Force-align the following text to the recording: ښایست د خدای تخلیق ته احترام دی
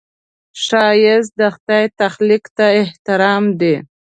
ښایست 0.63 1.31
د 1.39 1.41
خدای 1.55 1.85
تخلیق 1.99 2.43
ته 2.57 2.65
احترام 2.81 3.43
دی 3.59 3.75